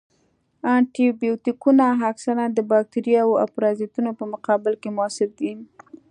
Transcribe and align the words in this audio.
انټي 0.75 1.05
بیوټیکونه 1.21 1.85
اکثراً 2.09 2.45
د 2.53 2.59
باکتریاوو 2.71 3.39
او 3.41 3.47
پرازیتونو 3.55 4.09
په 4.19 4.23
مقابل 4.33 4.73
کې 4.81 4.89
موثر 4.97 5.29
دي. 5.39 5.51